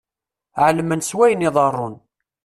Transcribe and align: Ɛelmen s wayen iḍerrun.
Ɛelmen 0.65 1.01
s 1.09 1.11
wayen 1.17 1.45
iḍerrun. 1.47 1.95